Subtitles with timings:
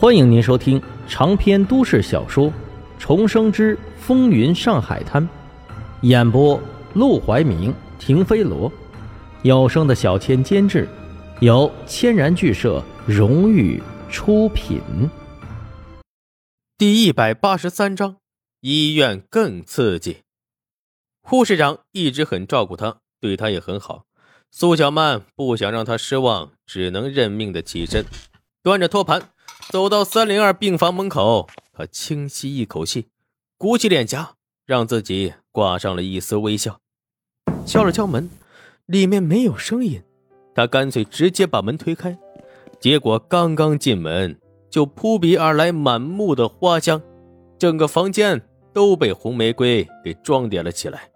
[0.00, 2.46] 欢迎您收听长篇都市小说
[2.98, 5.22] 《重生之风云上海滩》，
[6.00, 6.58] 演播：
[6.94, 8.72] 陆怀明、停飞罗，
[9.42, 10.88] 有声的小千监制，
[11.40, 14.80] 由千然剧社荣誉出品。
[16.78, 18.16] 第一百八十三章，
[18.62, 20.22] 医院更刺激。
[21.20, 24.06] 护士长一直很照顾他，对他也很好。
[24.50, 28.06] 苏小曼不想让他失望，只能认命的起身，
[28.62, 29.28] 端着托盘。
[29.70, 33.06] 走到三零二病房门口，他轻吸一口气，
[33.56, 34.34] 鼓起脸颊，
[34.66, 36.80] 让自己挂上了一丝微笑。
[37.64, 38.28] 敲了敲门，
[38.86, 40.02] 里面没有声音，
[40.56, 42.18] 他干脆直接把门推开。
[42.80, 44.36] 结果刚刚进门，
[44.68, 47.00] 就扑鼻而来满目的花香，
[47.56, 48.42] 整个房间
[48.72, 51.10] 都被红玫瑰给装点了起来。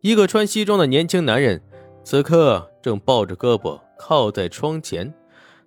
[0.00, 1.62] 一个穿西装的年轻男人，
[2.02, 5.12] 此刻正抱着胳膊靠在窗前。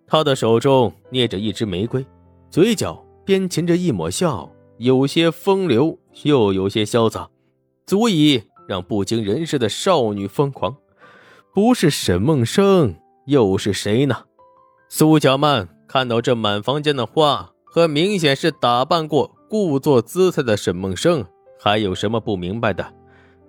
[0.10, 2.04] 他的手中捏着一支玫瑰，
[2.50, 7.30] 嘴角边噙着一抹笑，有些风流，又有些潇洒，
[7.86, 10.76] 足以让不经人事的少女疯狂。
[11.54, 12.96] 不是沈梦生，
[13.28, 14.24] 又是谁呢？
[14.90, 21.24] 苏小曼看到这满房间的花和明显是打扮过、故作姿态的沈梦生，
[21.60, 22.94] 还有什么不明白的？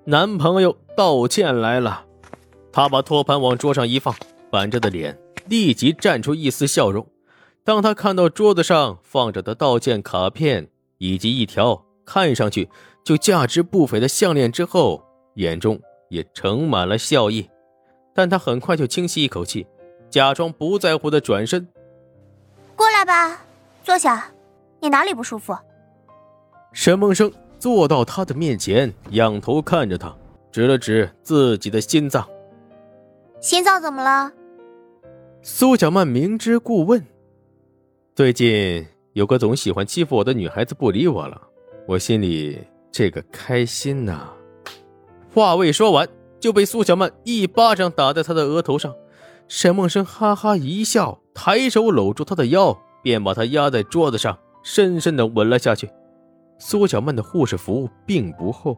[0.05, 2.05] 男朋友道歉来了。
[2.71, 4.15] 他把托盘往桌上一放，
[4.51, 5.19] 板着的脸。
[5.51, 7.07] 立即绽出一丝笑容。
[7.65, 12.71] 当他看到桌子上放着的道歉卡片以及一条看上去
[13.05, 15.03] 就价值不菲的项链之后，
[15.35, 17.51] 眼中也盛满了笑意。
[18.15, 19.67] 但他很快就轻吸一口气，
[20.09, 21.67] 假装不在乎的转身
[22.77, 23.41] ：“过来吧，
[23.83, 24.31] 坐下。
[24.81, 25.57] 你哪里不舒服？”
[26.73, 30.17] 沈梦生坐到他的面前，仰头看着他，
[30.53, 32.27] 指了指自己的心脏
[33.41, 34.33] ：“心脏怎么了？”
[35.43, 37.03] 苏小曼明知故问
[38.15, 41.41] ：“最近有个总喜欢欺负我的女孩子不理我了，
[41.87, 42.59] 我心里
[42.93, 44.31] 这个开心呐。”
[45.33, 46.07] 话未说完，
[46.39, 48.95] 就被苏小曼一巴掌打在他的额头上。
[49.49, 55.89] 沈梦生哈哈一笑，抬手搂住他的腰，便把他压在桌子上，深深的吻了下去。
[56.59, 58.77] 苏小曼的护士服并不厚，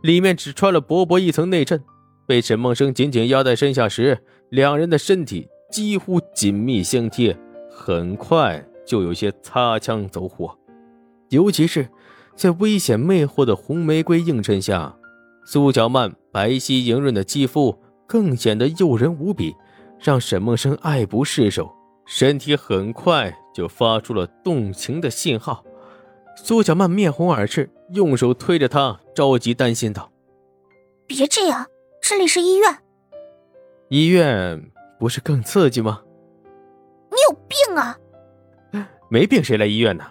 [0.00, 1.84] 里面只穿了薄薄一层内衬，
[2.26, 5.46] 被沈梦生紧紧压在身下时，两人的身体。
[5.70, 7.36] 几乎紧密相贴，
[7.70, 10.56] 很快就有些擦枪走火。
[11.28, 11.88] 尤其是
[12.34, 14.96] 在危险魅惑的红玫瑰映衬下，
[15.44, 19.54] 苏小曼白皙莹润的肌肤更显得诱人无比，
[19.98, 21.70] 让沈梦生爱不释手。
[22.06, 25.64] 身体很快就发出了动情的信号。
[26.34, 30.10] 苏小曼面红耳赤，用手推着他，着急担心道
[31.06, 31.66] ：“别这样，
[32.02, 32.78] 这里是医院。”
[33.90, 34.72] 医院。
[35.00, 36.02] 不是更刺激吗？
[37.10, 37.98] 你有病啊！
[39.08, 40.04] 没病谁来医院呢？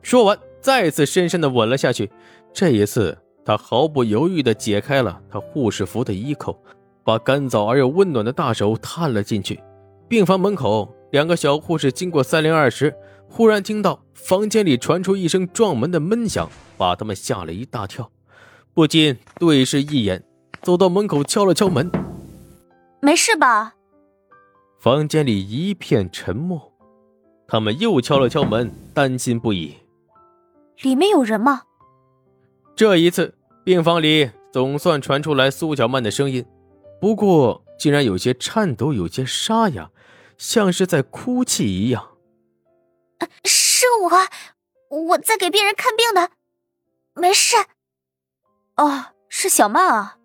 [0.00, 2.10] 说完，再次深深的吻了下去。
[2.54, 6.58] 这一次，他毫不犹豫的解开了他护士服的衣扣，
[7.04, 9.62] 把干燥而又温暖的大手探了进去。
[10.08, 12.94] 病房门口，两个小护士经过三零二时，
[13.28, 16.48] 忽然听到房间里传出一声撞门的闷响，
[16.78, 18.10] 把他们吓了一大跳，
[18.72, 20.24] 不禁对视一眼，
[20.62, 21.90] 走到门口敲了敲门
[23.00, 23.74] ：“没事吧？”
[24.82, 26.72] 房间里一片沉默，
[27.46, 29.76] 他们又敲了敲门，担心不已。
[30.80, 31.62] 里面有人吗？
[32.74, 33.32] 这一次，
[33.64, 36.44] 病房里总算传出来苏小曼的声音，
[37.00, 39.92] 不过竟然有些颤抖，有些沙哑，
[40.36, 42.16] 像是在哭泣一样。
[43.44, 46.32] 是我，我在给病人看病的，
[47.14, 47.54] 没事。
[48.78, 50.18] 哦，是小曼啊。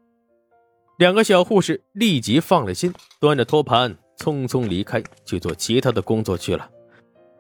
[0.98, 4.00] 两个小护士立即放了心，端着托盘。
[4.18, 6.70] 匆匆离开，去做其他的工作去了。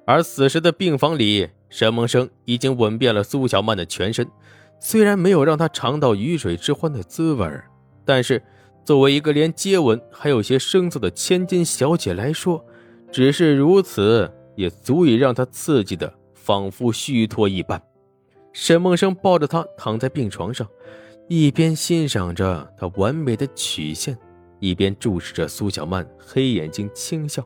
[0.05, 4.25] 而此时的病房里，沈梦生已经吻遍了苏小曼的全身。
[4.79, 7.49] 虽然没有让她尝到鱼水之欢的滋味
[8.05, 8.41] 但是
[8.85, 12.63] 作为一个连接吻还有些生涩的千金小姐来说，
[13.11, 17.81] 只是如此也足以让她刺激的仿佛虚脱一般。
[18.53, 20.65] 沈梦生抱着她躺在病床上，
[21.27, 24.17] 一边欣赏着她完美的曲线。
[24.59, 27.45] 一边注视着苏小曼，黑眼睛轻笑。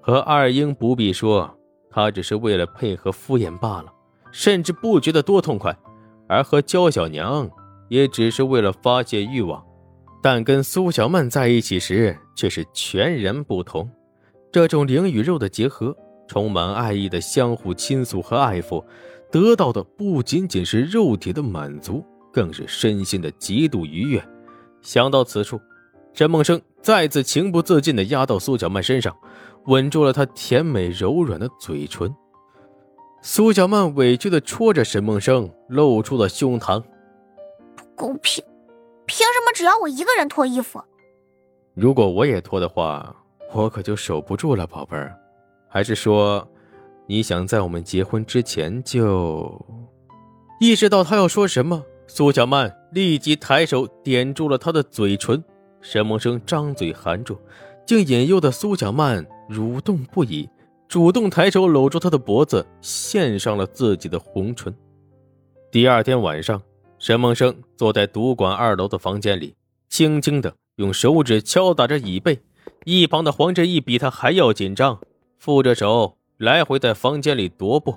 [0.00, 1.56] 和二英不必说，
[1.90, 3.92] 他只是为了配合敷衍罢了，
[4.32, 5.72] 甚至不觉得多痛快；
[6.28, 7.48] 而和焦小娘，
[7.88, 9.62] 也只是为了发泄欲望。
[10.22, 13.88] 但跟苏小曼在一起时，却是全然不同。
[14.50, 15.96] 这种灵与肉的结合，
[16.26, 18.84] 充满爱意的相互倾诉和爱抚，
[19.30, 24.22] 得到的不仅仅是肉体的满足，更是身心的极度愉悦。
[24.80, 25.60] 想到此处。
[26.14, 29.16] 沈梦生再次情不自禁地压到苏小曼身上，
[29.66, 32.14] 吻住了她甜美柔软的嘴唇，
[33.22, 36.82] 苏小曼委屈的戳着沈梦生，露出了胸膛。
[37.74, 38.44] 不公平，
[39.06, 40.82] 凭什么只要我一个人脱衣服？
[41.74, 43.14] 如果我也脱的话，
[43.52, 45.18] 我可就守不住了，宝贝儿。
[45.68, 46.46] 还是说，
[47.06, 49.50] 你想在我们结婚之前就……
[50.60, 55.42] 意识到他要说什么，苏小曼立即抬手点住了他的嘴唇。
[55.82, 57.38] 沈梦生张嘴含住，
[57.84, 60.48] 竟引诱的苏小曼蠕动不已。
[60.88, 64.74] 主动抬手搂住他的脖子，献上了自己的红唇。
[65.70, 66.60] 第二天晚上，
[66.98, 69.54] 沈梦生坐在赌馆二楼的房间里，
[69.88, 72.38] 轻轻的用手指敲打着椅背。
[72.84, 75.00] 一旁的黄振义比他还要紧张，
[75.38, 77.94] 负着手来回在房间里踱步。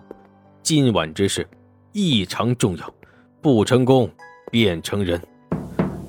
[0.63, 1.47] 今晚之事
[1.91, 2.93] 异常重要，
[3.41, 4.09] 不成功
[4.49, 5.21] 变成人。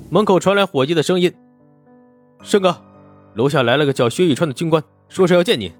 [0.09, 1.33] 门口传来伙计的声音
[2.43, 2.75] ：“生哥，
[3.33, 5.73] 楼下来了个叫薛玉川的军官，说是要见你。”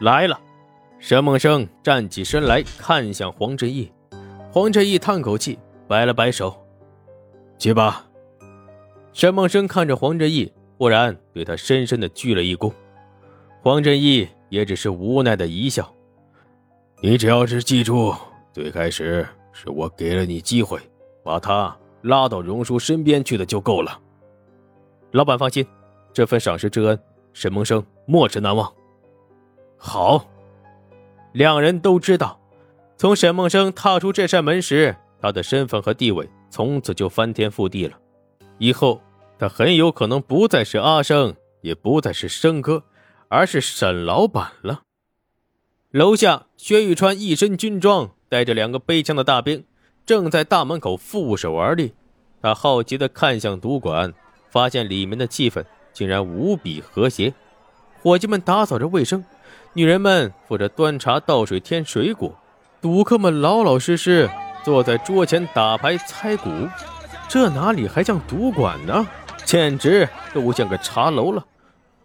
[0.00, 0.40] 来了，
[0.98, 3.92] 沈梦生站起身来看向黄振义，
[4.50, 6.56] 黄振义叹口气，摆了摆手
[7.58, 8.06] ：“去吧。”
[9.12, 12.72] 沈梦生看着黄振义，忽然对他深深的鞠了一躬。
[13.60, 15.94] 黄振义也只是无奈的一笑
[17.00, 18.14] ：“你只要是记住，
[18.52, 20.80] 最开始是我给了你机会，
[21.22, 24.00] 把他拉到荣叔身边去的就够了。”
[25.12, 25.66] 老板放心，
[26.12, 26.98] 这份赏识之恩，
[27.32, 28.72] 沈梦生没齿难忘。
[29.76, 30.26] 好，
[31.32, 32.40] 两人都知道，
[32.96, 37.98] 从沈梦生踏出这扇门时，他的身份和地位从此就翻天覆地了。
[38.58, 39.00] 以后
[39.38, 42.82] 他很有可能不再是阿生，也不再是生哥，
[43.28, 44.82] 而是沈老板了。
[45.90, 49.66] 楼下，薛玉川一身军装，带着两个背枪的大兵，
[50.06, 51.92] 正在大门口负手而立。
[52.40, 54.14] 他好奇地看向赌馆，
[54.52, 57.32] 发现里面的气氛竟然无比和谐，
[58.02, 59.24] 伙计们打扫着卫生。
[59.72, 62.38] 女人们负责端茶倒水、添水果，
[62.82, 64.28] 赌客们老老实实
[64.62, 66.50] 坐在桌前打牌、猜股。
[67.26, 69.08] 这哪里还像赌馆呢？
[69.44, 71.44] 简直都像个茶楼了。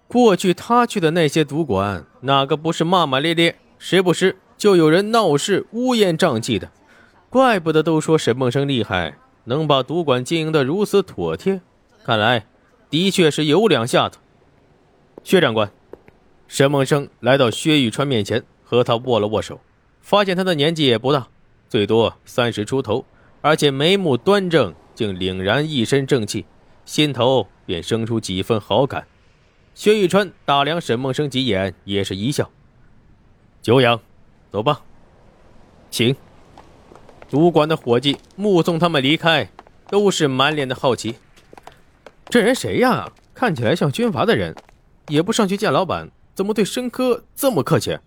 [0.07, 6.71] 过去他去的那些赌馆，哪个不是骂骂咧咧，时不时就有人闹事、乌烟瘴气的？
[7.29, 11.59] 怪不得都说沈梦生厉害，能把赌馆经营得如此妥帖。
[12.07, 12.45] 看来，
[12.89, 14.17] 的确是有两下子。
[15.25, 15.69] 薛长官。
[16.47, 19.59] 沈梦生来到薛玉川面前，和他握了握手，
[19.99, 21.27] 发现他的年纪也不大，
[21.67, 23.03] 最多三十出头，
[23.41, 26.45] 而且眉目端正，竟凛然一身正气，
[26.85, 29.05] 心头便生出几分好感。
[29.75, 32.49] 薛玉川打量沈梦生几眼，也是一笑
[33.61, 33.99] ：“久仰，
[34.49, 34.81] 走吧，
[35.91, 36.15] 请。”
[37.29, 39.49] 赌馆的伙计目送他们离开，
[39.89, 41.17] 都是满脸的好奇
[42.29, 43.09] ：“这人谁呀？
[43.33, 44.55] 看起来像军阀的人，
[45.07, 47.97] 也不上去见老板。”怎么对申科这么客气？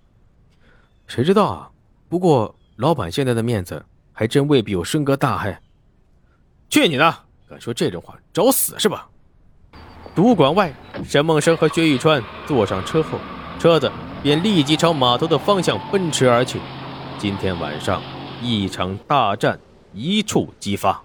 [1.09, 1.71] 谁知道啊？
[2.09, 5.61] 不过老板现在的面子还真未必有申哥大害。
[6.69, 7.13] 去你的！
[7.49, 9.09] 敢说这种话，找死是吧？
[10.15, 10.73] 赌馆外，
[11.05, 13.19] 沈梦生和薛玉川坐上车后，
[13.59, 13.91] 车子
[14.23, 16.61] 便立即朝码头的方向奔驰而去。
[17.19, 18.01] 今天晚上，
[18.41, 19.59] 一场大战
[19.93, 21.03] 一触即发。